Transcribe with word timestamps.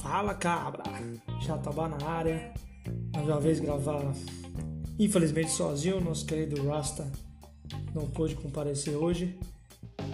Fala 0.00 0.34
cabra, 0.34 0.82
Jatobá 1.40 1.88
na 1.88 2.06
área, 2.06 2.52
mais 3.14 3.28
uma 3.28 3.40
vez 3.40 3.60
gravar, 3.60 4.12
infelizmente 4.98 5.50
sozinho, 5.50 6.00
nosso 6.00 6.24
querido 6.24 6.66
Rasta 6.68 7.10
não 7.94 8.06
pôde 8.06 8.34
comparecer 8.34 8.96
hoje, 8.96 9.38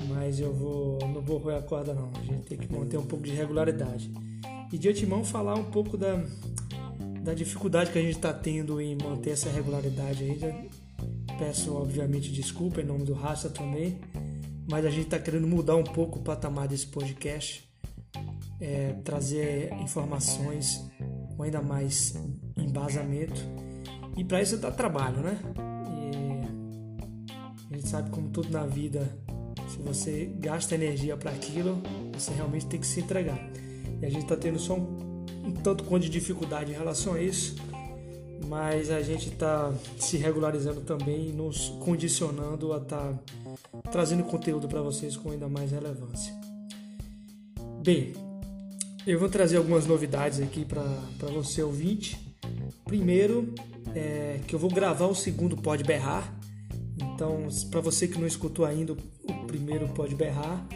mas 0.08 0.38
eu 0.38 0.52
vou, 0.52 0.98
não 1.00 1.20
vou 1.20 1.38
roer 1.38 1.56
a 1.56 1.62
corda 1.62 1.94
não, 1.94 2.10
a 2.14 2.22
gente 2.22 2.46
tem 2.46 2.58
que 2.58 2.70
manter 2.72 2.98
um 2.98 3.06
pouco 3.06 3.24
de 3.24 3.32
regularidade. 3.32 4.10
E 4.72 4.78
de 4.78 4.88
antemão 4.88 5.24
falar 5.24 5.54
um 5.54 5.64
pouco 5.64 5.96
da, 5.96 6.22
da 7.22 7.34
dificuldade 7.34 7.90
que 7.90 7.98
a 7.98 8.02
gente 8.02 8.16
está 8.16 8.32
tendo 8.32 8.80
em 8.80 8.96
manter 8.96 9.30
essa 9.30 9.50
regularidade 9.50 10.22
aí. 10.22 10.70
Peço, 11.38 11.74
obviamente, 11.74 12.30
desculpa 12.30 12.80
em 12.80 12.84
nome 12.84 13.04
do 13.04 13.14
Rasta 13.14 13.48
também, 13.48 13.98
mas 14.69 14.84
a 14.84 14.91
gente 14.91 15.05
está 15.05 15.19
querendo 15.19 15.46
mudar 15.46 15.77
um 15.77 15.84
pouco 15.84 16.19
o 16.19 16.23
patamar 16.23 16.69
desse 16.69 16.87
podcast, 16.87 17.69
é, 18.60 18.92
trazer 19.05 19.73
informações 19.74 20.84
com 21.36 21.42
ainda 21.42 21.62
mais 21.62 22.14
embasamento. 22.56 23.41
E 24.16 24.24
para 24.24 24.42
isso 24.42 24.56
dá 24.59 24.70
trabalho, 24.70 25.20
né? 25.20 25.38
E 27.70 27.74
a 27.74 27.77
gente 27.77 27.88
sabe 27.88 28.10
como 28.10 28.28
tudo 28.28 28.50
na 28.50 28.66
vida, 28.66 29.09
se 29.69 29.78
você 29.78 30.33
gasta 30.38 30.74
energia 30.74 31.16
para 31.16 31.30
aquilo, 31.30 31.83
você 32.12 32.33
realmente 32.33 32.66
tem 32.66 32.80
que 32.80 32.86
se 32.86 33.00
entregar. 33.00 33.38
E 34.02 34.06
a 34.06 34.11
gente 34.11 34.22
está 34.24 34.36
tendo 34.36 34.58
só 34.58 34.74
um, 34.74 35.24
um 35.45 35.52
tanto 35.52 35.84
quanto 35.84 36.02
de 36.02 36.11
dificuldade 36.11 36.72
em 36.72 36.74
relação 36.74 37.14
a 37.14 37.22
isso, 37.22 37.56
mas 38.46 38.90
a 38.90 39.00
gente 39.02 39.28
está 39.28 39.72
se 39.98 40.16
regularizando 40.16 40.80
também 40.80 41.32
nos 41.32 41.68
condicionando 41.80 42.72
a 42.72 42.78
estar 42.78 43.12
tá 43.12 43.90
trazendo 43.90 44.24
conteúdo 44.24 44.68
para 44.68 44.80
vocês 44.80 45.16
com 45.16 45.30
ainda 45.30 45.48
mais 45.48 45.70
relevância. 45.70 46.34
Bem, 47.82 48.12
eu 49.06 49.19
vou 49.19 49.28
trazer 49.28 49.56
algumas 49.56 49.86
novidades 49.86 50.41
aqui 50.41 50.64
para 50.64 50.84
você 51.32 51.62
ouvinte. 51.62 52.19
Primeiro, 52.84 53.55
é 53.94 54.41
que 54.47 54.54
eu 54.54 54.58
vou 54.58 54.70
gravar 54.70 55.06
o 55.06 55.14
segundo 55.14 55.56
Pode 55.56 55.84
Berrar. 55.84 56.34
Então, 56.98 57.48
para 57.70 57.80
você 57.80 58.06
que 58.06 58.19
não 58.19 58.27
escutou 58.27 58.64
ainda 58.64 58.92
o 58.92 59.47
primeiro 59.47 59.88
Pode 59.88 60.14
Berrar, 60.14 60.66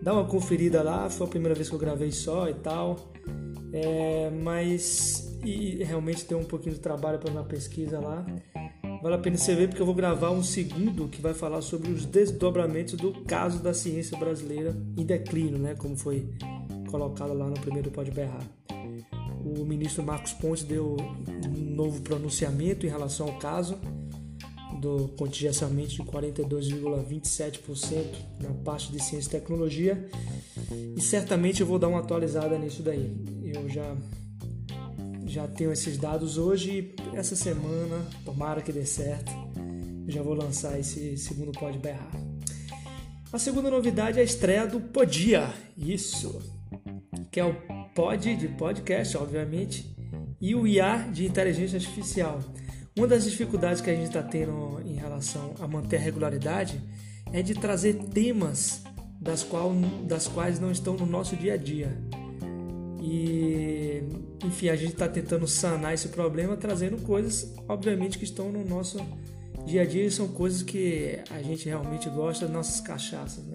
dá 0.00 0.12
uma 0.12 0.24
conferida 0.24 0.82
lá, 0.82 1.10
foi 1.10 1.26
a 1.26 1.30
primeira 1.30 1.54
vez 1.54 1.68
que 1.68 1.74
eu 1.74 1.78
gravei 1.78 2.10
só 2.10 2.48
e 2.48 2.54
tal. 2.54 3.12
É, 3.72 4.30
mas 4.30 5.23
e 5.44 5.84
realmente 5.84 6.24
tem 6.24 6.36
um 6.36 6.44
pouquinho 6.44 6.74
de 6.74 6.80
trabalho 6.80 7.18
para 7.18 7.30
uma 7.30 7.44
pesquisa 7.44 8.00
lá. 8.00 8.24
Vale 9.02 9.16
a 9.16 9.18
pena 9.18 9.36
você 9.36 9.54
ver 9.54 9.68
porque 9.68 9.82
eu 9.82 9.86
vou 9.86 9.94
gravar 9.94 10.30
um 10.30 10.42
segundo 10.42 11.08
que 11.08 11.20
vai 11.20 11.34
falar 11.34 11.60
sobre 11.60 11.90
os 11.90 12.06
desdobramentos 12.06 12.94
do 12.94 13.12
caso 13.24 13.62
da 13.62 13.74
ciência 13.74 14.16
brasileira 14.16 14.74
em 14.96 15.04
declínio, 15.04 15.58
né, 15.58 15.74
como 15.74 15.94
foi 15.94 16.26
colocado 16.90 17.34
lá 17.34 17.46
no 17.46 17.60
primeiro 17.60 17.90
Pode 17.90 18.10
Berrar. 18.10 18.42
O 19.44 19.62
ministro 19.64 20.02
Marcos 20.02 20.32
Pontes 20.32 20.64
deu 20.64 20.96
um 21.46 21.74
novo 21.74 22.00
pronunciamento 22.00 22.86
em 22.86 22.88
relação 22.88 23.28
ao 23.28 23.38
caso 23.38 23.78
do 24.80 25.08
contingenciamento 25.18 25.90
de 25.90 26.02
42,27% 26.02 28.06
na 28.40 28.54
parte 28.64 28.90
de 28.90 28.98
ciência 29.02 29.28
e 29.28 29.32
tecnologia. 29.32 30.08
E 30.96 31.00
certamente 31.00 31.60
eu 31.60 31.66
vou 31.66 31.78
dar 31.78 31.88
uma 31.88 32.00
atualizada 32.00 32.58
nisso 32.58 32.82
daí. 32.82 33.14
Eu 33.44 33.68
já 33.68 33.94
já 35.34 35.48
tenho 35.48 35.72
esses 35.72 35.98
dados 35.98 36.38
hoje 36.38 36.94
e 37.12 37.16
essa 37.16 37.34
semana, 37.34 38.06
tomara 38.24 38.62
que 38.62 38.70
dê 38.70 38.86
certo, 38.86 39.32
já 40.06 40.22
vou 40.22 40.32
lançar 40.32 40.78
esse 40.78 41.16
segundo 41.16 41.50
Pode 41.50 41.76
Berrar. 41.76 42.12
A 43.32 43.38
segunda 43.38 43.68
novidade 43.68 44.20
é 44.20 44.22
a 44.22 44.24
estreia 44.24 44.64
do 44.64 44.78
Podia, 44.78 45.52
isso, 45.76 46.40
que 47.32 47.40
é 47.40 47.44
o 47.44 47.52
Pod 47.96 48.36
de 48.36 48.46
podcast, 48.46 49.16
obviamente, 49.16 49.92
e 50.40 50.54
o 50.54 50.68
IA 50.68 51.08
de 51.12 51.26
inteligência 51.26 51.78
artificial. 51.78 52.38
Uma 52.96 53.08
das 53.08 53.24
dificuldades 53.24 53.82
que 53.82 53.90
a 53.90 53.94
gente 53.94 54.06
está 54.06 54.22
tendo 54.22 54.80
em 54.84 54.94
relação 54.94 55.54
a 55.58 55.66
manter 55.66 55.96
a 55.96 56.00
regularidade 56.00 56.80
é 57.32 57.42
de 57.42 57.54
trazer 57.54 57.94
temas 57.94 58.84
das, 59.20 59.42
qual, 59.42 59.72
das 60.06 60.28
quais 60.28 60.60
não 60.60 60.70
estão 60.70 60.94
no 60.94 61.06
nosso 61.06 61.34
dia 61.34 61.54
a 61.54 61.56
dia. 61.56 61.92
E, 63.06 64.02
enfim, 64.42 64.70
a 64.70 64.76
gente 64.76 64.94
está 64.94 65.06
tentando 65.06 65.46
sanar 65.46 65.92
esse 65.92 66.08
problema 66.08 66.56
trazendo 66.56 66.96
coisas, 67.02 67.52
obviamente, 67.68 68.16
que 68.16 68.24
estão 68.24 68.50
no 68.50 68.64
nosso 68.64 68.98
dia 69.66 69.82
a 69.82 69.84
dia 69.84 70.06
e 70.06 70.10
são 70.10 70.26
coisas 70.26 70.62
que 70.62 71.18
a 71.30 71.42
gente 71.42 71.68
realmente 71.68 72.08
gosta, 72.08 72.48
nossas 72.48 72.80
cachaças, 72.80 73.44
né? 73.44 73.52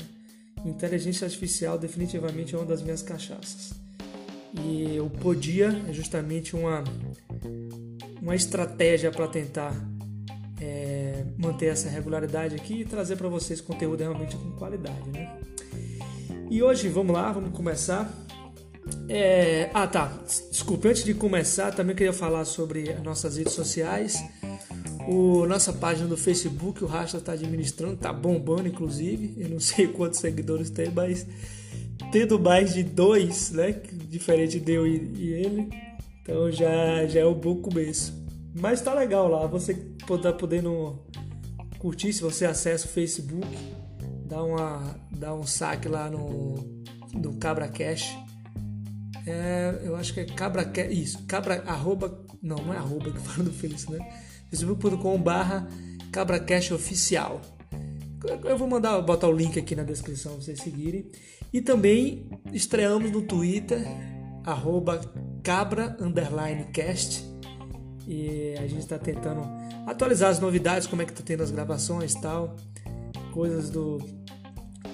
Inteligência 0.63 1.25
artificial 1.25 1.79
definitivamente 1.79 2.53
é 2.53 2.59
uma 2.59 2.67
das 2.67 2.83
minhas 2.83 3.01
cachaças. 3.01 3.73
E 4.53 4.99
o 4.99 5.09
Podia 5.09 5.69
é 5.87 5.93
justamente 5.93 6.55
uma 6.55 6.83
uma 8.21 8.35
estratégia 8.35 9.11
para 9.11 9.27
tentar 9.27 9.73
é, 10.61 11.23
manter 11.37 11.67
essa 11.67 11.89
regularidade 11.89 12.53
aqui 12.55 12.81
e 12.81 12.85
trazer 12.85 13.15
para 13.15 13.29
vocês 13.29 13.61
conteúdo 13.61 14.01
realmente 14.01 14.35
com 14.35 14.51
qualidade, 14.51 15.09
né? 15.09 15.39
E 16.51 16.61
hoje, 16.61 16.87
vamos 16.89 17.13
lá, 17.15 17.31
vamos 17.31 17.51
começar. 17.55 18.11
É... 19.07 19.69
Ah, 19.73 19.87
tá. 19.87 20.11
Desculpe, 20.51 20.87
antes 20.87 21.03
de 21.03 21.13
começar, 21.13 21.71
também 21.71 21.95
queria 21.95 22.13
falar 22.13 22.45
sobre 22.45 22.91
as 22.91 23.03
nossas 23.03 23.37
redes 23.37 23.53
sociais. 23.53 24.23
O, 25.07 25.45
nossa 25.47 25.73
página 25.73 26.07
do 26.07 26.15
Facebook, 26.15 26.83
o 26.83 26.87
Rasta 26.87 27.17
está 27.17 27.31
administrando, 27.33 27.97
tá 27.97 28.13
bombando, 28.13 28.67
inclusive. 28.67 29.33
Eu 29.37 29.49
não 29.49 29.59
sei 29.59 29.87
quantos 29.93 30.19
seguidores 30.19 30.69
tem, 30.69 30.91
mas 30.91 31.25
tendo 32.11 32.39
mais 32.39 32.73
de 32.73 32.83
dois, 32.83 33.51
né? 33.51 33.81
Diferente 34.09 34.59
de 34.59 34.71
eu 34.71 34.85
e, 34.85 35.11
e 35.15 35.33
ele, 35.33 35.69
então 36.21 36.51
já, 36.51 37.05
já 37.07 37.21
é 37.21 37.25
um 37.25 37.33
bom 37.33 37.55
começo. 37.55 38.13
Mas 38.53 38.81
tá 38.81 38.93
legal 38.93 39.27
lá, 39.27 39.45
você 39.45 39.73
tá 40.21 40.33
podendo 40.33 40.99
curtir 41.77 42.11
se 42.11 42.21
você 42.21 42.45
acessa 42.45 42.85
o 42.85 42.89
Facebook, 42.89 43.47
dá, 44.25 44.43
uma, 44.43 44.95
dá 45.11 45.33
um 45.33 45.43
saque 45.43 45.87
lá 45.87 46.09
no, 46.09 46.55
no 47.13 47.33
Cabra 47.37 47.67
Cash. 47.67 48.15
É, 49.29 49.81
eu 49.83 49.95
acho 49.95 50.13
que 50.13 50.21
é 50.21 50.25
Cabra 50.25 50.71
isso, 50.89 51.23
Cabra, 51.27 51.63
arroba, 51.67 52.25
não, 52.41 52.57
não 52.57 52.73
é 52.73 52.77
arroba 52.77 53.11
que 53.11 53.19
fala 53.21 53.43
no 53.43 53.53
Face, 53.53 53.91
né? 53.91 53.99
facebook.com 54.49 55.21
barra 55.21 55.67
Cabra 56.11 56.39
Cash 56.39 56.71
Oficial. 56.71 57.41
Eu 58.43 58.57
vou 58.57 58.67
mandar, 58.67 58.99
botar 59.01 59.27
o 59.27 59.31
link 59.31 59.57
aqui 59.57 59.75
na 59.75 59.83
descrição 59.83 60.33
para 60.33 60.41
vocês 60.41 60.59
seguirem. 60.59 61.09
E 61.53 61.61
também 61.61 62.29
estreamos 62.51 63.11
no 63.11 63.21
Twitter, 63.21 63.79
arroba 64.43 64.99
cabra 65.43 65.95
underline 65.99 66.65
cast 66.65 67.23
e 68.07 68.55
a 68.57 68.67
gente 68.67 68.79
está 68.79 68.97
tentando 68.97 69.41
atualizar 69.85 70.31
as 70.31 70.39
novidades, 70.39 70.87
como 70.87 71.01
é 71.01 71.05
que 71.05 71.13
tá 71.13 71.21
tendo 71.23 71.43
as 71.43 71.51
gravações 71.51 72.15
tal, 72.15 72.55
coisas 73.31 73.69
do 73.69 73.99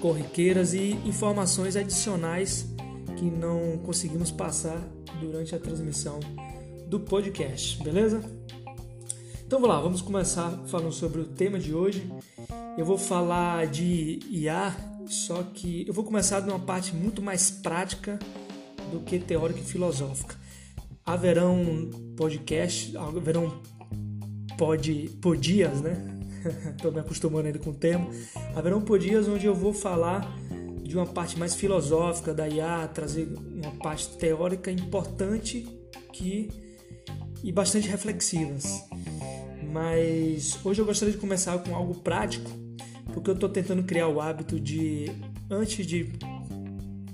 corriqueiras 0.00 0.74
e 0.74 0.92
informações 1.06 1.76
adicionais 1.76 2.66
que 3.16 3.24
não 3.24 3.78
conseguimos 3.78 4.30
passar 4.30 4.80
durante 5.20 5.54
a 5.54 5.58
transmissão 5.58 6.20
do 6.86 7.00
podcast, 7.00 7.82
beleza? 7.82 8.22
Então 9.46 9.60
vamos 9.60 9.74
lá, 9.74 9.80
vamos 9.80 10.02
começar 10.02 10.50
falando 10.66 10.92
sobre 10.92 11.20
o 11.20 11.24
tema 11.24 11.58
de 11.58 11.74
hoje. 11.74 12.10
Eu 12.76 12.84
vou 12.84 12.98
falar 12.98 13.66
de 13.68 14.20
IA, 14.30 14.76
só 15.06 15.42
que 15.42 15.86
eu 15.88 15.94
vou 15.94 16.04
começar 16.04 16.40
de 16.40 16.50
uma 16.50 16.58
parte 16.58 16.94
muito 16.94 17.22
mais 17.22 17.50
prática 17.50 18.18
do 18.92 19.00
que 19.00 19.18
teórica 19.18 19.60
e 19.60 19.64
filosófica. 19.64 20.36
Haverão 21.04 21.90
podcast, 22.16 22.96
haverão 22.96 23.62
pod, 24.58 25.10
podias, 25.22 25.80
né? 25.80 26.18
Estou 26.76 26.92
me 26.92 27.00
acostumando 27.00 27.46
ainda 27.46 27.58
com 27.58 27.70
o 27.70 27.74
termo. 27.74 28.10
Haverão 28.54 28.80
podias 28.80 29.26
onde 29.28 29.46
eu 29.46 29.54
vou 29.54 29.72
falar 29.72 30.28
de 30.86 30.96
uma 30.96 31.06
parte 31.06 31.38
mais 31.38 31.54
filosófica 31.54 32.32
da 32.32 32.48
IA, 32.48 32.88
trazer 32.88 33.28
uma 33.62 33.72
parte 33.72 34.08
teórica 34.16 34.70
importante 34.70 35.66
que 36.12 36.50
e 37.42 37.52
bastante 37.52 37.88
reflexivas. 37.88 38.84
Mas 39.72 40.58
hoje 40.64 40.80
eu 40.80 40.86
gostaria 40.86 41.12
de 41.12 41.20
começar 41.20 41.58
com 41.58 41.74
algo 41.74 41.94
prático, 41.96 42.50
porque 43.12 43.30
eu 43.30 43.34
estou 43.34 43.48
tentando 43.48 43.82
criar 43.82 44.08
o 44.08 44.20
hábito 44.20 44.58
de, 44.58 45.10
antes 45.50 45.86
de 45.86 46.12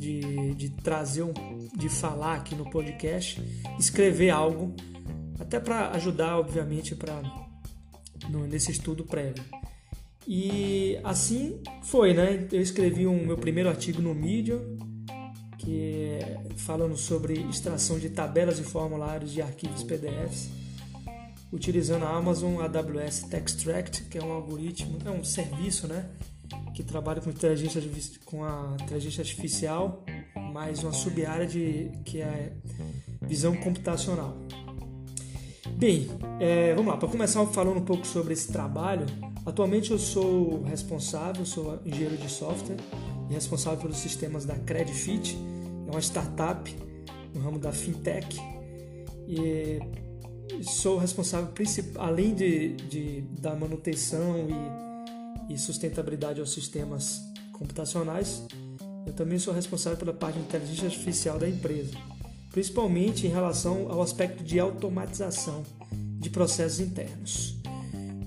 de, 0.02 0.54
de 0.56 0.70
trazer 0.70 1.22
um, 1.22 1.32
de 1.76 1.88
falar 1.88 2.34
aqui 2.34 2.56
no 2.56 2.68
podcast, 2.68 3.40
escrever 3.78 4.30
algo, 4.30 4.74
até 5.38 5.60
para 5.60 5.90
ajudar, 5.90 6.38
obviamente, 6.38 6.96
para 6.96 7.22
nesse 8.48 8.72
estudo 8.72 9.04
prévio. 9.04 9.44
E 10.26 10.98
assim 11.02 11.60
foi, 11.82 12.14
né? 12.14 12.46
Eu 12.52 12.60
escrevi 12.60 13.06
um 13.06 13.26
meu 13.26 13.36
primeiro 13.36 13.68
artigo 13.68 14.00
no 14.00 14.14
Medium, 14.14 14.78
que 15.58 16.18
é 16.20 16.40
falando 16.56 16.96
sobre 16.96 17.34
extração 17.50 17.98
de 17.98 18.10
tabelas 18.10 18.58
e 18.58 18.62
formulários 18.62 19.32
de 19.32 19.42
arquivos 19.42 19.82
PDFs. 19.82 20.50
utilizando 21.52 22.06
a 22.06 22.16
Amazon 22.16 22.62
AWS 22.62 23.24
Textract, 23.24 24.04
que 24.04 24.16
é 24.16 24.24
um 24.24 24.32
algoritmo, 24.32 24.96
é 25.04 25.10
um 25.10 25.22
serviço, 25.22 25.86
né, 25.86 26.08
que 26.74 26.82
trabalha 26.82 27.20
com 27.20 27.28
inteligência 27.28 27.82
com 28.24 28.42
a 28.42 28.74
inteligência 28.80 29.20
artificial, 29.20 30.02
mais 30.52 30.82
uma 30.82 30.92
sub-área 30.92 31.46
de 31.46 31.90
que 32.06 32.22
é 32.22 32.54
visão 33.20 33.54
computacional. 33.54 34.38
Bem, 35.76 36.08
é, 36.40 36.74
vamos 36.74 36.92
lá. 36.92 36.96
Para 36.96 37.08
começar 37.08 37.44
falando 37.46 37.78
um 37.78 37.84
pouco 37.84 38.06
sobre 38.06 38.32
esse 38.32 38.50
trabalho, 38.50 39.04
atualmente 39.44 39.90
eu 39.90 39.98
sou 39.98 40.62
responsável, 40.62 41.44
sou 41.44 41.78
engenheiro 41.84 42.16
de 42.16 42.30
software 42.30 42.76
e 43.30 43.34
responsável 43.34 43.80
pelos 43.80 43.98
sistemas 43.98 44.44
da 44.44 44.54
Credifit, 44.54 45.36
é 45.86 45.90
uma 45.90 46.00
startup 46.00 46.74
no 47.34 47.40
ramo 47.40 47.58
da 47.58 47.72
fintech 47.72 48.38
e 49.26 49.80
sou 50.62 50.98
responsável 50.98 51.50
além 51.98 52.34
de, 52.34 52.74
de 52.76 53.20
da 53.40 53.54
manutenção 53.54 54.46
e, 55.48 55.54
e 55.54 55.58
sustentabilidade 55.58 56.40
aos 56.40 56.52
sistemas 56.52 57.22
computacionais, 57.52 58.42
eu 59.06 59.12
também 59.12 59.38
sou 59.38 59.52
responsável 59.52 59.98
pela 59.98 60.12
parte 60.12 60.38
de 60.38 60.44
inteligência 60.44 60.86
artificial 60.86 61.38
da 61.38 61.48
empresa, 61.48 61.96
principalmente 62.50 63.26
em 63.26 63.30
relação 63.30 63.90
ao 63.90 64.02
aspecto 64.02 64.44
de 64.44 64.60
automatização 64.60 65.62
de 66.18 66.30
processos 66.30 66.80
internos. 66.80 67.61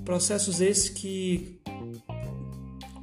Processos 0.05 0.61
esses 0.61 0.87
que, 0.87 1.59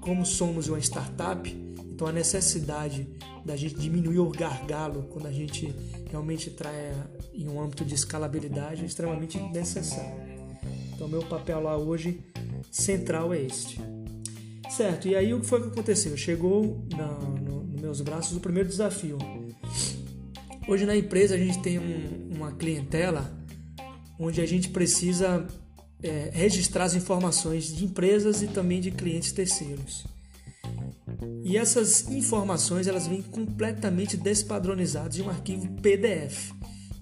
como 0.01 0.25
somos 0.25 0.69
uma 0.69 0.79
startup, 0.79 1.51
então 1.91 2.07
a 2.07 2.13
necessidade 2.13 3.09
da 3.45 3.57
gente 3.57 3.75
diminuir 3.75 4.21
o 4.21 4.31
gargalo 4.31 5.03
quando 5.11 5.27
a 5.27 5.33
gente 5.33 5.75
realmente 6.09 6.49
trai 6.51 6.93
em 7.35 7.49
um 7.49 7.61
âmbito 7.61 7.85
de 7.85 7.95
escalabilidade 7.95 8.83
é 8.83 8.87
extremamente 8.87 9.37
necessário. 9.39 10.15
Então 10.95 11.09
meu 11.09 11.23
papel 11.23 11.61
lá 11.61 11.77
hoje 11.77 12.21
central 12.71 13.35
é 13.35 13.41
este. 13.43 13.81
Certo, 14.71 15.09
e 15.09 15.17
aí 15.17 15.35
o 15.35 15.41
que 15.41 15.47
foi 15.47 15.61
que 15.61 15.69
aconteceu? 15.69 16.17
Chegou 16.17 16.87
na, 16.97 17.07
no, 17.07 17.65
nos 17.65 17.81
meus 17.81 18.01
braços 18.01 18.37
o 18.37 18.41
primeiro 18.41 18.69
desafio. 18.69 19.19
Hoje 20.69 20.87
na 20.87 20.97
empresa 20.97 21.35
a 21.35 21.39
gente 21.39 21.61
tem 21.61 21.79
um, 21.79 22.31
uma 22.37 22.53
clientela 22.53 23.37
onde 24.19 24.41
a 24.41 24.47
gente 24.47 24.69
precisa 24.69 25.47
é, 26.03 26.31
registrar 26.33 26.85
as 26.85 26.95
informações 26.95 27.75
de 27.75 27.85
empresas 27.85 28.43
e 28.43 28.49
também 28.49 28.81
de 28.81 28.91
clientes 28.91 29.33
terceiros. 29.33 30.05
E 31.45 31.57
essas 31.57 32.09
informações 32.09 32.87
elas 32.87 33.07
vêm 33.07 33.23
completamente 33.23 34.17
despadronizadas 34.17 35.19
em 35.19 35.23
um 35.23 35.31
arquivo 35.31 35.69
PDF. 35.81 36.53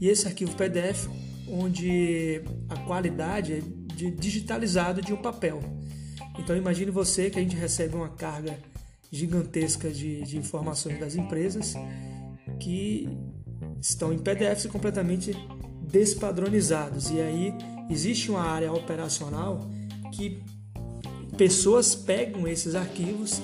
E 0.00 0.08
esse 0.08 0.26
arquivo 0.26 0.54
PDF, 0.56 1.08
onde 1.48 2.42
a 2.68 2.76
qualidade 2.80 3.52
é 3.52 3.60
de 3.94 4.10
digitalizado 4.10 5.02
de 5.02 5.12
um 5.12 5.16
papel. 5.16 5.60
Então 6.38 6.56
imagine 6.56 6.90
você 6.90 7.28
que 7.28 7.38
a 7.38 7.42
gente 7.42 7.56
recebe 7.56 7.94
uma 7.94 8.08
carga 8.08 8.58
gigantesca 9.12 9.90
de, 9.90 10.22
de 10.22 10.38
informações 10.38 10.98
das 10.98 11.14
empresas 11.16 11.74
que 12.58 13.08
estão 13.80 14.12
em 14.12 14.18
PDFs 14.18 14.66
completamente 14.66 15.32
despadronizados. 15.90 17.10
E 17.10 17.20
aí 17.20 17.54
existe 17.90 18.30
uma 18.30 18.42
área 18.42 18.72
operacional 18.72 19.68
que 20.12 20.42
pessoas 21.36 21.94
pegam 21.94 22.46
esses 22.46 22.74
arquivos 22.74 23.40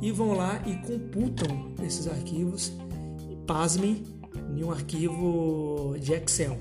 e 0.00 0.10
vão 0.10 0.32
lá 0.32 0.62
e 0.66 0.74
computam 0.86 1.74
esses 1.84 2.06
arquivos, 2.06 2.72
pasmem, 3.46 4.02
em 4.56 4.64
um 4.64 4.70
arquivo 4.70 5.96
de 6.00 6.12
Excel. 6.12 6.58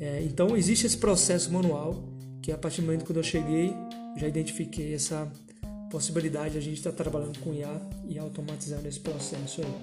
É, 0.00 0.22
então 0.22 0.56
existe 0.56 0.86
esse 0.86 0.96
processo 0.96 1.52
manual 1.52 2.02
que 2.40 2.50
a 2.50 2.58
partir 2.58 2.80
do 2.80 2.86
momento 2.86 3.04
que 3.04 3.16
eu 3.16 3.22
cheguei 3.22 3.72
já 4.16 4.26
identifiquei 4.26 4.94
essa 4.94 5.30
possibilidade 5.90 6.52
de 6.52 6.58
a 6.58 6.60
gente 6.60 6.78
estar 6.78 6.92
trabalhando 6.92 7.38
com 7.38 7.54
IA 7.54 7.80
e 8.08 8.18
automatizando 8.18 8.88
esse 8.88 8.98
processo 8.98 9.60
aí. 9.60 9.74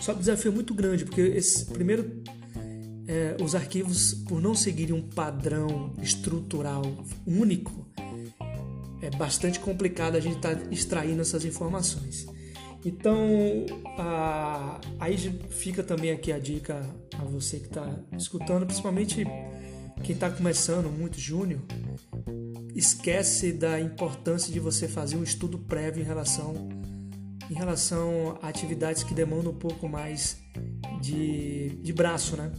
Só 0.00 0.12
o 0.12 0.16
desafio 0.16 0.52
muito 0.52 0.74
grande 0.74 1.04
porque 1.04 1.20
esse 1.20 1.66
primeiro 1.66 2.22
é, 3.06 3.36
os 3.42 3.54
arquivos 3.54 4.14
por 4.14 4.40
não 4.40 4.54
seguirem 4.54 4.94
um 4.94 5.02
padrão 5.02 5.92
estrutural 6.02 6.82
único 7.26 7.86
é 9.02 9.10
bastante 9.10 9.58
complicado 9.58 10.16
a 10.16 10.20
gente 10.20 10.36
estar 10.36 10.54
tá 10.54 10.62
extraindo 10.70 11.20
essas 11.20 11.44
informações. 11.44 12.26
Então, 12.84 13.16
a, 13.98 14.80
aí 14.98 15.16
fica 15.50 15.82
também 15.82 16.10
aqui 16.10 16.32
a 16.32 16.38
dica 16.38 16.88
a 17.18 17.24
você 17.24 17.58
que 17.58 17.66
está 17.66 17.88
escutando, 18.16 18.64
principalmente 18.64 19.24
quem 20.02 20.14
está 20.14 20.30
começando 20.30 20.88
muito 20.90 21.18
júnior, 21.18 21.60
esquece 22.74 23.52
da 23.52 23.80
importância 23.80 24.52
de 24.52 24.58
você 24.58 24.88
fazer 24.88 25.16
um 25.16 25.22
estudo 25.22 25.58
prévio 25.58 26.02
em 26.02 26.06
relação 26.06 26.68
em 27.50 27.54
relação 27.54 28.38
a 28.40 28.48
atividades 28.48 29.02
que 29.02 29.12
demandam 29.12 29.52
um 29.52 29.56
pouco 29.56 29.86
mais 29.86 30.38
de, 31.02 31.68
de 31.82 31.92
braço, 31.92 32.34
né? 32.34 32.50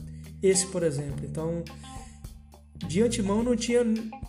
Esse, 0.43 0.67
por 0.67 0.83
exemplo. 0.83 1.25
Então, 1.25 1.63
de 2.85 3.01
antemão 3.01 3.41
não 3.41 3.55
tinha 3.55 3.81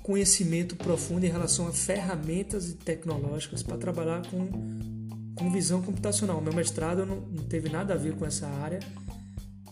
conhecimento 0.04 0.76
profundo 0.76 1.26
em 1.26 1.28
relação 1.28 1.66
a 1.66 1.72
ferramentas 1.72 2.72
tecnológicas 2.84 3.64
para 3.64 3.76
trabalhar 3.76 4.22
com, 4.28 4.46
com 5.34 5.50
visão 5.50 5.82
computacional. 5.82 6.40
Meu 6.40 6.52
mestrado 6.52 7.04
não, 7.04 7.16
não 7.16 7.42
teve 7.44 7.68
nada 7.68 7.94
a 7.94 7.96
ver 7.96 8.14
com 8.14 8.24
essa 8.24 8.46
área. 8.46 8.78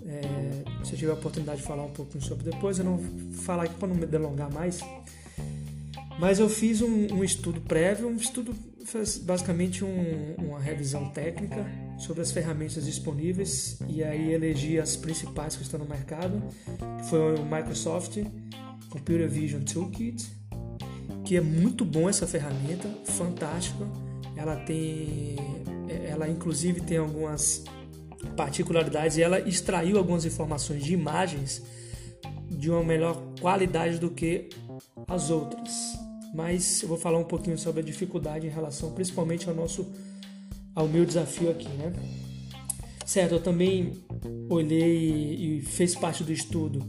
É, 0.04 0.84
se 0.84 0.94
eu 0.94 0.98
tiver 0.98 1.12
a 1.12 1.14
oportunidade 1.14 1.60
de 1.60 1.66
falar 1.66 1.84
um 1.84 1.92
pouquinho 1.92 2.24
sobre 2.24 2.50
depois, 2.50 2.76
eu 2.78 2.84
não 2.84 2.96
vou 2.96 3.32
falar 3.34 3.64
aqui 3.64 3.74
para 3.74 3.86
não 3.86 3.94
me 3.94 4.04
delongar 4.04 4.52
mais. 4.52 4.80
Mas 6.18 6.40
eu 6.40 6.48
fiz 6.48 6.82
um, 6.82 7.14
um 7.14 7.22
estudo 7.22 7.60
prévio, 7.60 8.08
um 8.08 8.16
estudo 8.16 8.52
basicamente 9.22 9.84
um, 9.84 10.34
uma 10.38 10.58
revisão 10.58 11.08
técnica 11.10 11.64
sobre 12.02 12.20
as 12.20 12.32
ferramentas 12.32 12.84
disponíveis 12.84 13.78
e 13.88 14.02
aí 14.02 14.32
elegi 14.32 14.78
as 14.78 14.96
principais 14.96 15.54
que 15.54 15.62
estão 15.62 15.78
no 15.78 15.86
mercado, 15.86 16.42
que 16.98 17.06
foi 17.08 17.36
o 17.36 17.44
Microsoft 17.44 18.18
Computer 18.90 19.28
Vision 19.28 19.62
Toolkit, 19.62 20.28
que 21.24 21.36
é 21.36 21.40
muito 21.40 21.84
bom 21.84 22.08
essa 22.08 22.26
ferramenta, 22.26 22.88
fantástica. 23.04 23.86
Ela 24.36 24.56
tem, 24.56 25.36
ela 26.08 26.28
inclusive 26.28 26.80
tem 26.80 26.96
algumas 26.96 27.62
particularidades 28.36 29.16
e 29.16 29.22
ela 29.22 29.38
extraiu 29.38 29.96
algumas 29.96 30.24
informações 30.24 30.82
de 30.82 30.92
imagens 30.92 31.62
de 32.50 32.68
uma 32.68 32.82
melhor 32.82 33.22
qualidade 33.40 33.98
do 33.98 34.10
que 34.10 34.48
as 35.06 35.30
outras. 35.30 35.72
Mas 36.34 36.82
eu 36.82 36.88
vou 36.88 36.98
falar 36.98 37.18
um 37.18 37.24
pouquinho 37.24 37.56
sobre 37.56 37.80
a 37.80 37.84
dificuldade 37.84 38.44
em 38.44 38.50
relação 38.50 38.90
principalmente 38.90 39.48
ao 39.48 39.54
nosso 39.54 39.86
ao 40.74 40.88
meu 40.88 41.04
desafio 41.04 41.50
aqui, 41.50 41.68
né? 41.68 41.92
Certo, 43.04 43.32
eu 43.32 43.40
também 43.40 43.92
olhei 44.48 45.58
e 45.58 45.62
fez 45.62 45.94
parte 45.94 46.24
do 46.24 46.32
estudo 46.32 46.80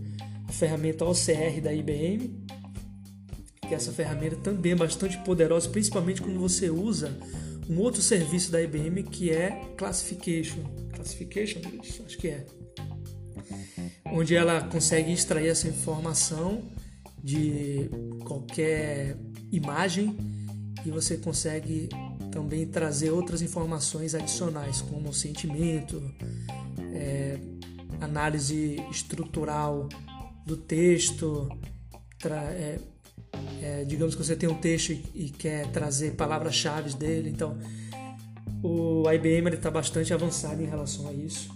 ferramenta 0.54 1.04
OCR 1.04 1.60
da 1.62 1.74
IBM, 1.74 2.46
que 3.68 3.74
essa 3.74 3.92
ferramenta 3.92 4.36
também 4.38 4.74
é 4.74 4.76
bastante 4.76 5.18
poderosa, 5.20 5.70
principalmente 5.70 6.22
quando 6.22 6.40
você 6.40 6.70
usa 6.70 7.18
um 7.70 7.80
outro 7.80 8.02
serviço 8.02 8.52
da 8.52 8.62
IBM 8.62 9.04
que 9.04 9.32
é 9.32 9.62
Classification. 9.78 10.64
Classification, 10.94 11.62
acho 12.06 12.18
que 12.18 12.28
é. 12.28 12.46
Onde 14.06 14.36
ela 14.36 14.62
consegue 14.62 15.12
extrair 15.12 15.48
essa 15.48 15.68
informação 15.68 16.62
de 17.24 17.90
qualquer 18.26 19.18
imagem 19.52 20.16
e 20.86 20.92
você 20.92 21.18
consegue 21.18 21.90
também 22.34 22.66
trazer 22.66 23.12
outras 23.12 23.44
informações 23.44 24.16
adicionais, 24.16 24.82
como 24.82 25.14
sentimento, 25.14 26.02
é, 26.94 27.40
análise 28.02 28.84
estrutural 28.90 29.88
do 30.44 30.58
texto, 30.58 31.48
é, 32.26 32.80
é, 33.62 33.86
digamos 33.86 34.16
que 34.16 34.24
você 34.24 34.36
tem 34.36 34.50
um 34.50 34.56
texto 34.56 34.92
e, 34.92 35.04
e 35.14 35.30
quer 35.30 35.72
trazer 35.72 36.16
palavras-chave 36.16 36.96
dele, 36.96 37.30
então 37.30 37.56
o 38.64 39.04
IBM 39.12 39.50
está 39.54 39.70
bastante 39.70 40.12
avançado 40.12 40.62
em 40.64 40.66
relação 40.66 41.08
a 41.08 41.14
isso. 41.14 41.54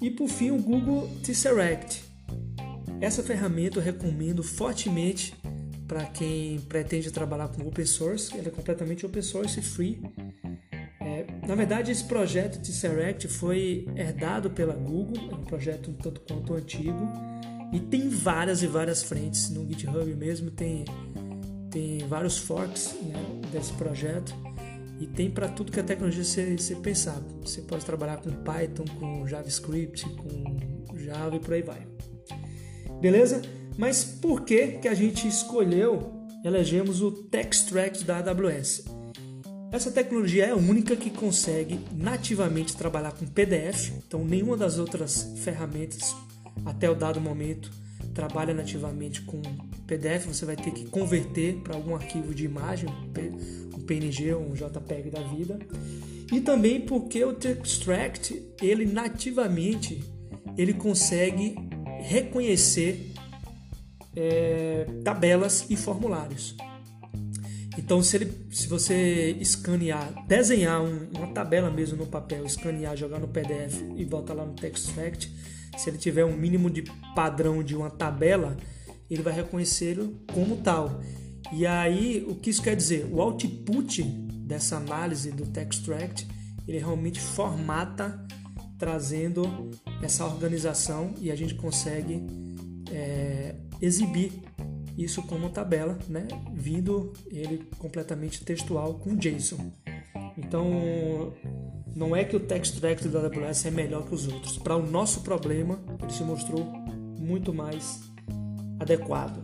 E 0.00 0.10
por 0.10 0.28
fim, 0.28 0.52
o 0.52 0.62
Google 0.62 1.10
Tesseract. 1.24 2.04
Essa 3.00 3.22
ferramenta 3.22 3.78
eu 3.78 3.82
recomendo 3.82 4.42
fortemente 4.42 5.34
para 5.86 6.04
quem 6.06 6.60
pretende 6.60 7.10
trabalhar 7.10 7.48
com 7.48 7.66
open 7.66 7.84
source. 7.84 8.36
Ela 8.36 8.48
é 8.48 8.50
completamente 8.50 9.04
open 9.04 9.22
source 9.22 9.60
e 9.60 9.62
free. 9.62 10.00
É, 11.00 11.26
na 11.46 11.54
verdade, 11.54 11.92
esse 11.92 12.04
projeto 12.04 12.60
Tesseract 12.60 13.28
foi 13.28 13.86
herdado 13.94 14.50
pela 14.50 14.74
Google, 14.74 15.30
é 15.30 15.34
um 15.34 15.44
projeto 15.44 15.90
um 15.90 15.94
tanto 15.94 16.20
quanto 16.20 16.54
antigo 16.54 17.06
e 17.72 17.80
tem 17.80 18.08
várias 18.08 18.62
e 18.62 18.66
várias 18.66 19.02
frentes 19.02 19.50
no 19.50 19.66
GitHub 19.66 20.14
mesmo, 20.14 20.50
tem, 20.50 20.84
tem 21.70 21.98
vários 22.08 22.38
forks 22.38 22.94
né, 23.02 23.40
desse 23.52 23.72
projeto 23.72 24.34
e 25.00 25.06
tem 25.06 25.30
para 25.30 25.48
tudo 25.48 25.72
que 25.72 25.80
a 25.80 25.82
tecnologia 25.82 26.24
você, 26.24 26.56
você 26.56 26.76
pensar. 26.76 27.20
Você 27.42 27.60
pode 27.62 27.84
trabalhar 27.84 28.18
com 28.18 28.30
Python, 28.30 28.84
com 28.98 29.26
JavaScript, 29.26 30.08
com 30.16 30.96
Java 30.96 31.36
e 31.36 31.40
por 31.40 31.52
aí 31.52 31.62
vai. 31.62 31.86
Beleza? 33.00 33.42
Mas 33.76 34.04
por 34.04 34.42
que, 34.42 34.78
que 34.78 34.88
a 34.88 34.94
gente 34.94 35.26
escolheu, 35.26 36.12
elegemos 36.44 37.02
o 37.02 37.10
Textract 37.10 38.04
da 38.04 38.18
AWS? 38.18 38.84
Essa 39.72 39.90
tecnologia 39.90 40.46
é 40.46 40.50
a 40.50 40.56
única 40.56 40.94
que 40.94 41.10
consegue 41.10 41.80
nativamente 41.92 42.76
trabalhar 42.76 43.12
com 43.12 43.26
PDF, 43.26 43.90
então 44.06 44.24
nenhuma 44.24 44.56
das 44.56 44.78
outras 44.78 45.32
ferramentas 45.38 46.14
até 46.64 46.88
o 46.88 46.94
dado 46.94 47.20
momento 47.20 47.72
trabalha 48.14 48.54
nativamente 48.54 49.22
com 49.22 49.42
PDF, 49.86 50.26
você 50.26 50.44
vai 50.44 50.54
ter 50.54 50.70
que 50.70 50.86
converter 50.86 51.56
para 51.56 51.74
algum 51.74 51.96
arquivo 51.96 52.32
de 52.32 52.44
imagem, 52.44 52.88
um 53.76 53.80
PNG 53.80 54.34
ou 54.34 54.42
um 54.42 54.52
JPEG 54.52 55.10
da 55.10 55.20
vida. 55.22 55.58
E 56.32 56.40
também 56.40 56.80
porque 56.80 57.24
o 57.24 57.32
Textract, 57.32 58.40
ele 58.62 58.86
nativamente 58.86 60.04
ele 60.56 60.72
consegue 60.72 61.56
reconhecer 62.00 63.13
é, 64.16 64.86
tabelas 65.04 65.66
e 65.68 65.76
formulários. 65.76 66.56
Então, 67.76 68.02
se, 68.02 68.16
ele, 68.16 68.32
se 68.50 68.68
você 68.68 69.36
escanear, 69.40 70.26
desenhar 70.26 70.80
um, 70.80 71.08
uma 71.16 71.26
tabela 71.28 71.70
mesmo 71.70 71.96
no 71.96 72.06
papel, 72.06 72.44
escanear, 72.44 72.96
jogar 72.96 73.18
no 73.18 73.28
PDF 73.28 73.82
e 73.96 74.04
botar 74.04 74.34
lá 74.34 74.44
no 74.44 74.54
Textract, 74.54 75.32
se 75.76 75.90
ele 75.90 75.98
tiver 75.98 76.24
um 76.24 76.36
mínimo 76.36 76.70
de 76.70 76.82
padrão 77.14 77.62
de 77.62 77.74
uma 77.74 77.90
tabela, 77.90 78.56
ele 79.10 79.22
vai 79.22 79.32
reconhecê-lo 79.32 80.20
como 80.32 80.58
tal. 80.58 81.00
E 81.52 81.66
aí, 81.66 82.24
o 82.28 82.36
que 82.36 82.50
isso 82.50 82.62
quer 82.62 82.76
dizer? 82.76 83.06
O 83.10 83.20
output 83.20 84.02
dessa 84.02 84.76
análise 84.76 85.32
do 85.32 85.46
Textract, 85.46 86.26
ele 86.66 86.78
realmente 86.78 87.20
formata 87.20 88.24
trazendo 88.78 89.70
essa 90.02 90.24
organização 90.24 91.14
e 91.20 91.30
a 91.30 91.36
gente 91.36 91.54
consegue 91.54 92.22
é, 92.90 93.54
exibir 93.80 94.32
isso 94.96 95.22
como 95.22 95.48
tabela, 95.50 95.98
né? 96.08 96.26
vindo 96.52 97.12
ele 97.30 97.66
completamente 97.78 98.44
textual 98.44 98.94
com 98.94 99.16
JSON. 99.16 99.72
Então, 100.38 101.32
não 101.94 102.14
é 102.14 102.24
que 102.24 102.36
o 102.36 102.40
Textract 102.40 103.08
da 103.08 103.20
AWS 103.20 103.66
é 103.66 103.70
melhor 103.70 104.04
que 104.06 104.14
os 104.14 104.26
outros. 104.26 104.58
Para 104.58 104.76
o 104.76 104.84
nosso 104.84 105.20
problema, 105.20 105.80
ele 106.02 106.12
se 106.12 106.22
mostrou 106.22 106.64
muito 107.18 107.52
mais 107.52 108.00
adequado. 108.78 109.42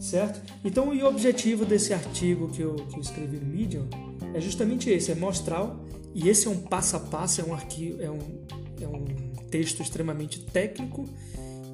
Certo? 0.00 0.40
Então, 0.64 0.88
o 0.88 1.06
objetivo 1.06 1.66
desse 1.66 1.92
artigo 1.92 2.48
que 2.48 2.62
eu, 2.62 2.76
que 2.76 2.96
eu 2.96 3.00
escrevi 3.00 3.38
no 3.38 3.46
Medium 3.46 3.88
é 4.32 4.40
justamente 4.40 4.88
esse, 4.88 5.10
é 5.10 5.14
mostrar, 5.14 5.74
e 6.14 6.28
esse 6.28 6.46
é 6.46 6.50
um 6.50 6.58
passo 6.58 6.96
a 6.96 7.00
passo, 7.00 7.40
é 7.40 7.44
um 7.44 7.52
arquivo, 7.52 8.00
é 8.00 8.10
um, 8.10 8.46
é 8.80 8.86
um 8.88 9.04
texto 9.50 9.82
extremamente 9.82 10.40
técnico 10.40 11.04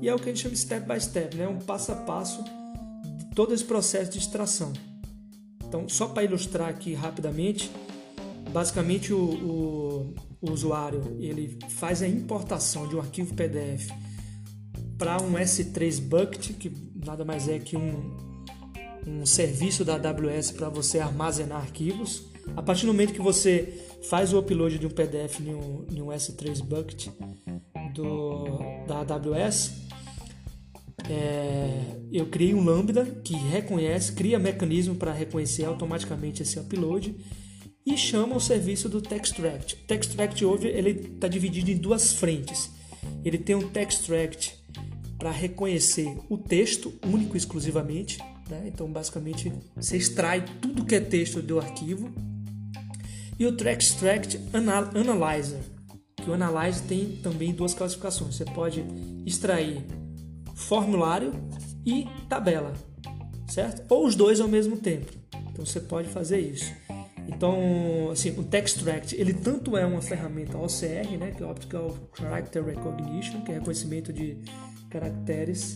e 0.01 0.09
é 0.09 0.15
o 0.15 0.19
que 0.19 0.29
a 0.29 0.33
gente 0.33 0.43
chama 0.43 0.57
step 0.57 0.87
by 0.87 1.01
step, 1.01 1.37
né? 1.37 1.49
um 1.49 1.59
passo 1.59 1.93
a 1.93 1.97
passo 1.97 2.43
de 3.19 3.25
todo 3.35 3.55
esse 3.55 3.65
processo 3.65 4.11
de 4.11 4.19
extração. 4.19 4.73
Então, 5.67 5.89
só 5.89 6.07
para 6.09 6.23
ilustrar 6.23 6.69
aqui 6.69 6.95
rapidamente, 6.95 7.71
basicamente 8.53 9.13
o, 9.13 9.19
o, 9.19 10.15
o, 10.41 10.51
usuário 10.53 11.17
ele 11.19 11.59
faz 11.71 12.03
a 12.03 12.07
importação 12.07 12.87
de 12.87 12.95
um 12.95 13.01
arquivo 13.01 13.35
PDF 13.35 13.91
para 14.97 15.21
um 15.21 15.33
S3 15.33 16.01
Bucket, 16.01 16.53
que 16.57 16.73
nada 16.95 17.25
mais 17.25 17.49
é 17.49 17.59
que 17.59 17.77
um, 17.77 18.17
um 19.07 19.27
serviço 19.27 19.85
da 19.85 19.95
AWS 19.95 20.53
para 20.53 20.69
você 20.69 21.01
armazenar 21.01 21.61
arquivos. 21.61 22.27
A 22.57 22.63
partir 22.63 22.87
do 22.87 22.93
momento 22.93 23.13
que 23.13 23.21
você 23.21 23.85
faz 24.09 24.33
o 24.33 24.39
upload 24.39 24.79
de 24.79 24.87
um 24.87 24.91
PDF 24.91 25.41
em 25.41 25.55
um, 25.55 25.87
em 25.91 26.03
um 26.03 26.07
S3 26.09 26.63
Bucket 26.63 27.09
do, 27.95 28.59
da 28.87 29.01
AWS, 29.01 29.84
é, 31.09 31.99
eu 32.13 32.27
criei 32.27 32.55
um 32.55 32.65
Lambda 32.65 33.05
que 33.25 33.35
reconhece, 33.35 34.13
cria 34.13 34.39
mecanismo 34.39 34.95
para 34.95 35.13
reconhecer 35.13 35.65
automaticamente 35.65 36.43
esse 36.43 36.59
upload 36.59 37.15
e 37.85 37.97
chama 37.97 38.37
o 38.37 38.41
serviço 38.41 38.89
do 38.89 39.03
Textract. 39.03 39.75
O 39.75 39.87
Textract 39.87 40.45
hoje 40.45 40.69
está 40.69 41.29
dividido 41.29 41.71
em 41.71 41.77
duas 41.77 42.15
frentes. 42.15 42.71
Ele 43.25 43.37
tem 43.37 43.55
um 43.55 43.69
Textract 43.69 44.57
para 45.19 45.31
reconhecer 45.31 46.17
o 46.29 46.39
texto 46.39 46.93
único 47.07 47.37
exclusivamente, 47.37 48.19
né? 48.49 48.65
então 48.67 48.91
basicamente 48.91 49.53
você 49.77 49.97
extrai 49.97 50.45
tudo 50.61 50.85
que 50.85 50.95
é 50.95 51.01
texto 51.01 51.43
do 51.43 51.59
arquivo 51.59 52.13
e 53.39 53.47
o 53.47 53.53
Textract 53.53 54.41
Analyzer, 54.53 55.61
que 56.17 56.31
o 56.31 56.35
Analyzer 56.35 56.83
tem 56.87 57.19
também 57.23 57.53
duas 57.53 57.75
classificações. 57.75 58.37
Você 58.37 58.45
pode 58.45 58.85
extrair 59.27 59.85
formulário 60.65 61.33
e 61.85 62.07
tabela, 62.29 62.73
certo? 63.47 63.85
Ou 63.93 64.07
os 64.07 64.15
dois 64.15 64.41
ao 64.41 64.49
mesmo 64.49 64.77
tempo. 64.77 65.13
Então 65.53 65.65
você 65.65 65.81
pode 65.81 66.09
fazer 66.09 66.41
isso. 66.41 66.73
Então, 67.27 68.11
assim, 68.11 68.31
o 68.39 68.43
Textract, 68.43 69.15
ele 69.19 69.33
tanto 69.33 69.77
é 69.77 69.87
uma 69.87 70.03
ferramenta 70.03 70.59
OCR, 70.59 71.17
né, 71.19 71.33
que 71.35 71.43
é 71.43 71.47
Optical 71.47 71.97
Character 72.19 72.65
Recognition, 72.65 73.41
que 73.43 73.51
é 73.51 73.55
reconhecimento 73.55 74.13
de 74.13 74.37
caracteres 74.91 75.75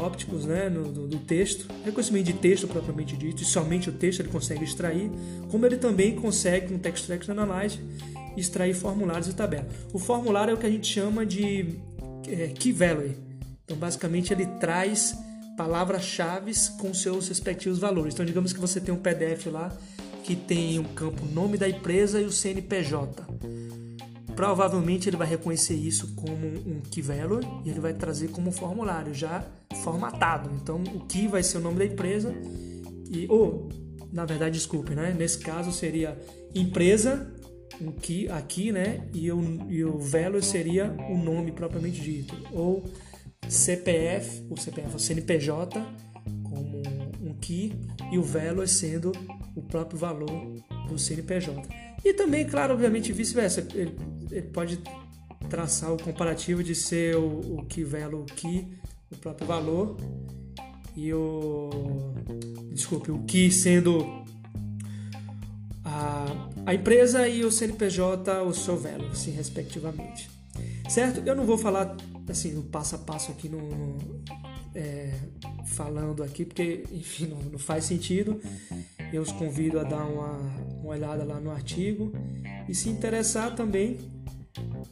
ópticos, 0.00 0.46
né, 0.46 0.68
no, 0.68 0.84
do, 0.84 1.08
do, 1.08 1.18
texto, 1.18 1.66
reconhecimento 1.84 2.26
de 2.26 2.32
texto 2.34 2.68
propriamente 2.68 3.16
dito, 3.16 3.42
e 3.42 3.44
somente 3.44 3.90
o 3.90 3.92
texto 3.92 4.20
ele 4.20 4.28
consegue 4.28 4.64
extrair, 4.64 5.10
como 5.50 5.66
ele 5.66 5.76
também 5.76 6.14
consegue 6.14 6.68
com 6.68 6.76
o 6.76 6.78
Textract 6.78 7.30
Analyze 7.30 7.80
extrair 8.36 8.74
formulários 8.74 9.28
e 9.28 9.34
tabela. 9.34 9.66
O 9.92 9.98
formulário 9.98 10.52
é 10.52 10.54
o 10.54 10.56
que 10.56 10.66
a 10.66 10.70
gente 10.70 10.86
chama 10.86 11.26
de 11.26 11.74
é, 12.28 12.48
Key 12.48 12.72
Value. 12.72 13.27
Então, 13.68 13.76
basicamente, 13.76 14.32
ele 14.32 14.46
traz 14.46 15.14
palavras-chave 15.58 16.52
com 16.80 16.94
seus 16.94 17.28
respectivos 17.28 17.78
valores. 17.78 18.14
Então, 18.14 18.24
digamos 18.24 18.52
que 18.54 18.58
você 18.58 18.80
tem 18.80 18.94
um 18.94 18.98
PDF 18.98 19.46
lá 19.46 19.76
que 20.24 20.34
tem 20.34 20.78
um 20.78 20.84
campo 20.84 21.24
nome 21.26 21.58
da 21.58 21.68
empresa 21.68 22.18
e 22.20 22.24
o 22.24 22.32
CNPJ. 22.32 23.26
Provavelmente 24.34 25.08
ele 25.08 25.16
vai 25.16 25.26
reconhecer 25.26 25.74
isso 25.74 26.14
como 26.14 26.46
um 26.46 26.80
key 26.80 27.02
value 27.02 27.40
e 27.64 27.70
ele 27.70 27.80
vai 27.80 27.92
trazer 27.92 28.28
como 28.28 28.52
formulário 28.52 29.12
já 29.12 29.44
formatado. 29.82 30.50
Então 30.54 30.82
o 30.94 31.00
key 31.06 31.26
vai 31.26 31.42
ser 31.42 31.58
o 31.58 31.60
nome 31.60 31.78
da 31.78 31.86
empresa 31.86 32.32
e 33.10 33.26
ou 33.28 33.68
na 34.12 34.24
verdade, 34.24 34.54
desculpe, 34.54 34.94
né? 34.94 35.14
Nesse 35.16 35.38
caso 35.38 35.70
seria 35.70 36.18
empresa, 36.54 37.30
um 37.80 37.92
key 37.92 38.28
aqui, 38.28 38.72
né? 38.72 39.08
E 39.12 39.30
o, 39.30 39.40
e 39.68 39.84
o 39.84 39.98
value 39.98 40.42
seria 40.42 40.94
o 41.10 41.16
nome 41.16 41.52
propriamente 41.52 42.00
dito. 42.00 42.34
Ou 42.52 42.84
CPF, 43.48 44.44
o 44.50 44.56
CPF, 44.56 44.96
o 44.96 44.98
CNPJ 44.98 45.80
como 46.42 46.82
um 47.22 47.34
key 47.40 47.72
e 48.12 48.18
o 48.18 48.22
value 48.22 48.66
sendo 48.66 49.12
o 49.54 49.62
próprio 49.62 49.98
valor 49.98 50.30
do 50.88 50.98
CNPJ. 50.98 51.62
E 52.04 52.12
também, 52.14 52.46
claro, 52.46 52.74
obviamente, 52.74 53.12
vice-versa. 53.12 53.66
Ele, 53.74 53.96
ele, 54.30 54.46
pode 54.48 54.80
traçar 55.48 55.92
o 55.92 56.02
comparativo 56.02 56.62
de 56.62 56.74
ser 56.74 57.16
o, 57.16 57.58
o 57.58 57.66
que 57.66 57.82
velo 57.82 58.22
o 58.22 58.24
que, 58.24 58.68
o 59.10 59.16
próprio 59.16 59.46
valor, 59.46 59.96
e 60.96 61.12
o. 61.12 61.70
Desculpe, 62.72 63.10
o 63.10 63.20
que 63.20 63.50
sendo 63.50 64.24
a, 65.84 66.48
a 66.66 66.74
empresa 66.74 67.28
e 67.28 67.44
o 67.44 67.50
CNPJ, 67.50 68.42
o 68.42 68.52
seu 68.52 68.76
velo, 68.76 69.06
assim, 69.08 69.30
respectivamente. 69.30 70.28
Certo? 70.88 71.22
Eu 71.26 71.34
não 71.34 71.44
vou 71.44 71.58
falar 71.58 71.96
assim, 72.32 72.56
o 72.58 72.62
passo 72.62 72.94
a 72.94 72.98
passo 72.98 73.30
aqui 73.32 73.48
no, 73.48 73.58
no 73.60 73.98
é, 74.74 75.12
falando 75.66 76.22
aqui, 76.22 76.44
porque 76.44 76.84
enfim, 76.92 77.26
não, 77.26 77.38
não 77.38 77.58
faz 77.58 77.84
sentido. 77.84 78.40
Eu 79.12 79.22
os 79.22 79.32
convido 79.32 79.80
a 79.80 79.84
dar 79.84 80.04
uma, 80.04 80.36
uma 80.82 80.90
olhada 80.90 81.24
lá 81.24 81.40
no 81.40 81.50
artigo 81.50 82.12
e 82.68 82.74
se 82.74 82.88
interessar 82.90 83.54
também, 83.54 83.98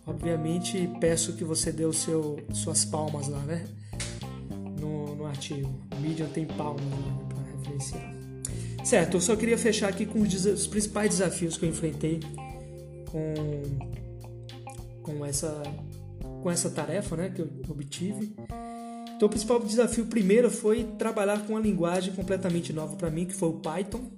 obviamente 0.07 0.89
peço 0.99 1.35
que 1.35 1.45
você 1.45 1.71
dê 1.71 1.85
o 1.85 1.93
seu, 1.93 2.39
suas 2.53 2.85
palmas 2.85 3.29
lá, 3.29 3.41
né? 3.41 3.67
No, 4.81 5.15
no 5.15 5.27
artigo. 5.27 5.69
O 5.97 6.01
Medium 6.01 6.29
tem 6.29 6.47
palmas 6.47 6.83
para 7.29 7.43
referenciar. 7.59 8.17
Certo, 8.85 9.17
eu 9.17 9.21
só 9.21 9.35
queria 9.35 9.59
fechar 9.59 9.89
aqui 9.89 10.07
com 10.07 10.21
os, 10.21 10.47
os 10.47 10.67
principais 10.67 11.11
desafios 11.11 11.59
que 11.59 11.65
eu 11.65 11.69
enfrentei 11.69 12.21
com, 13.11 13.35
com, 15.03 15.27
essa, 15.27 15.63
com 16.47 16.51
essa 16.53 16.71
tarefa 16.71 17.17
né, 17.17 17.29
que 17.29 17.43
eu 17.43 17.51
obtive. 17.69 18.33
Então, 19.17 19.27
o 19.27 19.29
principal 19.29 19.59
desafio 19.59 20.07
primeiro 20.07 20.49
foi 20.49 20.85
trabalhar 20.97 21.45
com 21.45 21.55
uma 21.55 21.61
linguagem 21.61 22.15
completamente 22.15 22.73
nova 22.73 22.95
para 22.95 23.11
mim, 23.11 23.27
que 23.27 23.35
foi 23.35 23.49
o 23.49 23.55
Python. 23.55 24.13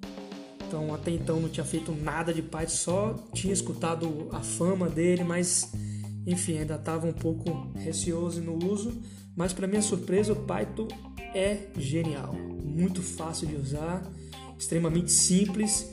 Então, 0.66 0.94
até 0.94 1.10
então 1.10 1.40
não 1.40 1.48
tinha 1.48 1.64
feito 1.64 1.90
nada 1.90 2.34
de 2.34 2.42
Python, 2.42 2.68
só 2.68 3.14
tinha 3.32 3.50
escutado 3.50 4.28
a 4.30 4.40
fama 4.40 4.90
dele, 4.90 5.24
mas 5.24 5.72
enfim, 6.26 6.58
ainda 6.58 6.74
estava 6.74 7.06
um 7.06 7.14
pouco 7.14 7.72
receoso 7.74 8.42
no 8.42 8.62
uso. 8.62 8.92
Mas, 9.34 9.54
para 9.54 9.66
minha 9.66 9.80
surpresa, 9.80 10.34
o 10.34 10.36
Python 10.36 10.88
é 11.34 11.68
genial, 11.78 12.34
muito 12.34 13.00
fácil 13.00 13.46
de 13.46 13.56
usar, 13.56 14.02
extremamente 14.58 15.10
simples 15.12 15.90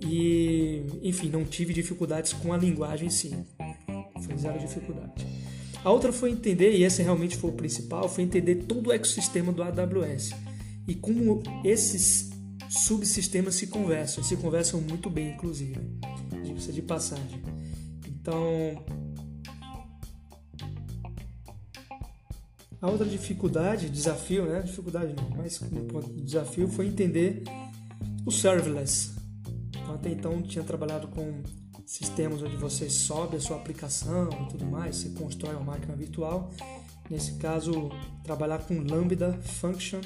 e, 0.00 0.82
enfim, 1.00 1.28
não 1.28 1.44
tive 1.44 1.72
dificuldades 1.72 2.32
com 2.32 2.52
a 2.52 2.56
linguagem 2.56 3.06
em 3.06 3.10
si. 3.10 3.32
Foi 4.20 4.36
zero 4.36 4.58
dificuldade. 4.58 5.29
A 5.82 5.90
outra 5.90 6.12
foi 6.12 6.30
entender, 6.30 6.76
e 6.76 6.84
esse 6.84 7.02
realmente 7.02 7.36
foi 7.36 7.50
o 7.50 7.54
principal, 7.54 8.08
foi 8.08 8.24
entender 8.24 8.56
todo 8.66 8.88
o 8.88 8.92
ecossistema 8.92 9.50
do 9.52 9.62
AWS 9.62 10.30
e 10.86 10.94
como 10.94 11.42
esses 11.64 12.30
subsistemas 12.68 13.54
se 13.54 13.66
conversam, 13.66 14.22
se 14.22 14.36
conversam 14.36 14.80
muito 14.80 15.08
bem, 15.08 15.30
inclusive, 15.30 15.78
de 16.72 16.82
passagem. 16.82 17.42
Então, 18.06 18.84
a 22.80 22.88
outra 22.88 23.06
dificuldade, 23.06 23.88
desafio, 23.88 24.46
né? 24.46 24.62
Dificuldade 24.62 25.14
não, 25.14 25.30
mas 25.36 25.60
desafio 26.22 26.68
foi 26.68 26.86
entender 26.86 27.42
o 28.24 28.30
serverless. 28.30 29.10
Então, 29.68 29.94
até 29.94 30.10
então 30.10 30.42
tinha 30.42 30.62
trabalhado 30.62 31.08
com 31.08 31.42
sistemas 31.90 32.40
onde 32.40 32.56
você 32.56 32.88
sobe 32.88 33.36
a 33.36 33.40
sua 33.40 33.56
aplicação 33.56 34.28
e 34.44 34.48
tudo 34.48 34.64
mais, 34.64 34.94
você 34.94 35.08
constrói 35.08 35.56
uma 35.56 35.72
máquina 35.72 35.96
virtual. 35.96 36.48
Nesse 37.10 37.32
caso, 37.32 37.90
trabalhar 38.22 38.58
com 38.60 38.74
Lambda 38.78 39.36
Function 39.42 40.00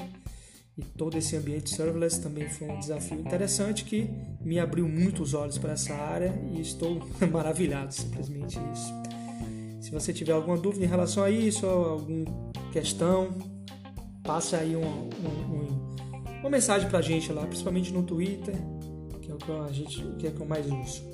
e 0.75 0.81
todo 0.81 1.15
esse 1.15 1.35
ambiente 1.35 1.69
serverless 1.69 2.19
também 2.19 2.49
foi 2.49 2.67
um 2.69 2.79
desafio 2.79 3.19
interessante 3.19 3.85
que 3.85 4.09
me 4.41 4.59
abriu 4.59 4.89
muito 4.89 5.21
os 5.21 5.35
olhos 5.35 5.59
para 5.59 5.73
essa 5.73 5.93
área 5.93 6.33
e 6.51 6.59
estou 6.59 6.99
maravilhado, 7.31 7.93
simplesmente 7.93 8.57
isso. 8.73 8.91
Se 9.79 9.91
você 9.91 10.11
tiver 10.11 10.33
alguma 10.33 10.57
dúvida 10.57 10.85
em 10.85 10.89
relação 10.89 11.23
a 11.23 11.29
isso, 11.29 11.67
alguma 11.67 12.25
questão, 12.73 13.29
passe 14.23 14.55
aí 14.55 14.75
um, 14.75 14.81
um, 14.81 15.53
um, 15.53 16.39
uma 16.39 16.49
mensagem 16.49 16.89
para 16.89 16.97
a 16.97 17.03
gente 17.03 17.31
lá, 17.31 17.45
principalmente 17.45 17.93
no 17.93 18.01
Twitter, 18.01 18.55
que 19.21 19.31
é 19.31 19.35
o 19.35 19.37
que 19.37 19.51
a 19.51 19.71
gente, 19.71 20.01
que 20.17 20.25
é 20.25 20.31
que 20.31 20.41
eu 20.41 20.47
mais 20.47 20.65
uso. 20.65 21.13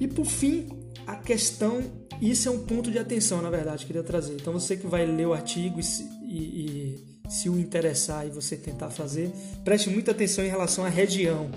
E 0.00 0.06
por 0.06 0.26
fim, 0.26 0.68
a 1.06 1.16
questão, 1.16 1.82
isso 2.20 2.48
é 2.48 2.52
um 2.52 2.64
ponto 2.64 2.90
de 2.90 2.98
atenção, 2.98 3.42
na 3.42 3.50
verdade, 3.50 3.78
que 3.78 3.84
eu 3.84 3.86
queria 3.88 4.02
trazer. 4.02 4.34
Então 4.34 4.52
você 4.52 4.76
que 4.76 4.86
vai 4.86 5.06
ler 5.06 5.26
o 5.26 5.32
artigo 5.32 5.80
e, 6.22 6.34
e 6.34 7.08
se 7.28 7.48
o 7.48 7.58
interessar 7.58 8.26
e 8.26 8.30
você 8.30 8.56
tentar 8.56 8.90
fazer, 8.90 9.30
preste 9.64 9.90
muita 9.90 10.10
atenção 10.10 10.44
em 10.44 10.48
relação 10.48 10.84
à 10.84 10.88
região. 10.88 11.50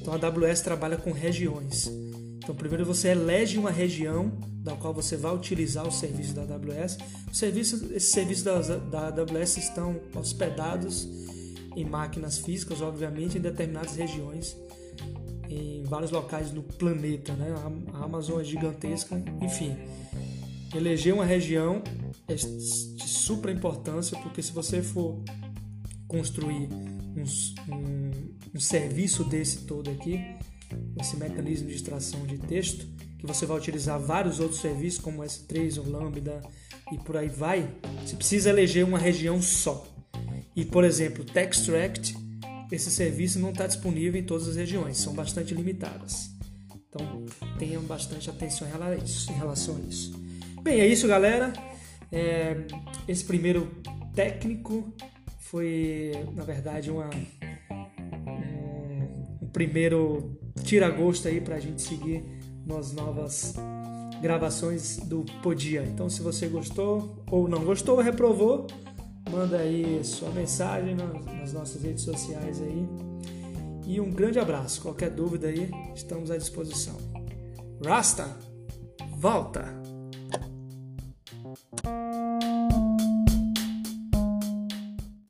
Então 0.00 0.14
a 0.14 0.16
AWS 0.16 0.60
trabalha 0.60 0.96
com 0.96 1.12
regiões. 1.12 1.90
Então 2.38 2.54
primeiro 2.54 2.84
você 2.84 3.08
elege 3.08 3.56
uma 3.56 3.70
região 3.70 4.32
da 4.62 4.74
qual 4.76 4.92
você 4.92 5.16
vai 5.16 5.34
utilizar 5.34 5.86
o 5.86 5.92
serviço 5.92 6.34
da 6.34 6.42
AWS. 6.42 6.98
Os 7.30 7.38
serviços, 7.38 7.82
esses 7.90 8.10
serviços 8.10 8.42
da, 8.42 8.60
da 8.60 9.08
AWS 9.08 9.58
estão 9.58 10.00
hospedados 10.14 11.08
em 11.76 11.84
máquinas 11.84 12.38
físicas, 12.38 12.80
obviamente, 12.80 13.38
em 13.38 13.40
determinadas 13.40 13.96
regiões, 13.96 14.56
em 15.52 15.84
vários 15.84 16.10
locais 16.10 16.52
no 16.52 16.62
planeta. 16.62 17.32
Né? 17.34 17.54
A 17.92 18.04
Amazon 18.04 18.40
é 18.40 18.44
gigantesca, 18.44 19.22
enfim. 19.40 19.76
Eleger 20.74 21.14
uma 21.14 21.24
região 21.24 21.82
é 22.28 22.34
de 22.34 23.08
super 23.08 23.54
importância, 23.54 24.18
porque 24.18 24.42
se 24.42 24.52
você 24.52 24.82
for 24.82 25.22
construir 26.08 26.68
um, 26.72 27.74
um, 27.74 28.10
um 28.54 28.60
serviço 28.60 29.24
desse 29.24 29.58
todo 29.66 29.90
aqui, 29.90 30.20
esse 31.00 31.16
mecanismo 31.16 31.68
de 31.68 31.74
extração 31.74 32.26
de 32.26 32.38
texto, 32.38 32.86
que 33.18 33.26
você 33.26 33.46
vai 33.46 33.56
utilizar 33.56 34.00
vários 34.00 34.40
outros 34.40 34.60
serviços, 34.60 35.00
como 35.00 35.22
S3 35.22 35.78
ou 35.78 35.88
Lambda 35.88 36.42
e 36.90 36.98
por 36.98 37.16
aí 37.16 37.28
vai, 37.28 37.72
você 38.04 38.16
precisa 38.16 38.50
eleger 38.50 38.84
uma 38.84 38.98
região 38.98 39.40
só. 39.40 39.86
E, 40.54 40.64
por 40.64 40.84
exemplo, 40.84 41.24
Textract, 41.24 42.14
esse 42.74 42.90
serviço 42.90 43.38
não 43.38 43.50
está 43.50 43.66
disponível 43.66 44.18
em 44.18 44.24
todas 44.24 44.48
as 44.48 44.56
regiões, 44.56 44.96
são 44.96 45.12
bastante 45.12 45.54
limitadas. 45.54 46.30
Então, 46.88 47.24
tenham 47.58 47.82
bastante 47.82 48.30
atenção 48.30 48.66
em 48.66 49.32
relação 49.32 49.76
a 49.76 49.80
isso. 49.80 50.12
Bem, 50.62 50.80
é 50.80 50.86
isso, 50.86 51.06
galera. 51.06 51.52
É, 52.10 52.56
esse 53.06 53.24
primeiro 53.24 53.70
técnico 54.14 54.92
foi, 55.38 56.12
na 56.34 56.44
verdade, 56.44 56.90
uma, 56.90 57.10
um, 58.26 59.44
um 59.44 59.46
primeiro 59.48 60.38
tira-gosto 60.64 61.28
aí 61.28 61.40
para 61.40 61.56
a 61.56 61.60
gente 61.60 61.82
seguir 61.82 62.24
nas 62.66 62.92
novas 62.92 63.54
gravações 64.20 64.98
do 64.98 65.24
Podia. 65.42 65.82
Então, 65.82 66.08
se 66.08 66.22
você 66.22 66.46
gostou 66.46 67.22
ou 67.30 67.48
não 67.48 67.64
gostou, 67.64 68.00
reprovou, 68.00 68.66
manda 69.30 69.58
aí 69.58 70.02
sua 70.04 70.30
mensagem 70.30 70.94
nas, 70.94 71.52
nossas 71.52 71.82
redes 71.82 72.04
sociais 72.04 72.60
aí. 72.60 72.86
E 73.86 74.00
um 74.00 74.10
grande 74.10 74.38
abraço. 74.38 74.82
Qualquer 74.82 75.10
dúvida 75.10 75.48
aí, 75.48 75.70
estamos 75.94 76.30
à 76.30 76.36
disposição. 76.36 76.96
Rasta, 77.84 78.28
volta! 79.16 79.82